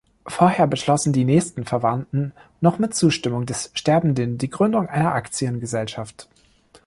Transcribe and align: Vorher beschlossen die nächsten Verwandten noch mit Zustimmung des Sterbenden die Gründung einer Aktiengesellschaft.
Vorher 0.25 0.65
beschlossen 0.65 1.13
die 1.13 1.25
nächsten 1.25 1.63
Verwandten 1.63 2.33
noch 2.59 2.79
mit 2.79 2.95
Zustimmung 2.95 3.45
des 3.45 3.69
Sterbenden 3.75 4.39
die 4.39 4.49
Gründung 4.49 4.87
einer 4.89 5.11
Aktiengesellschaft. 5.13 6.27